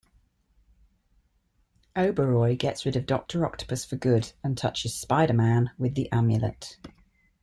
[1.95, 6.79] Oberoi gets rid of Doctor Octopus for good and touches Spider-Man with the amulet.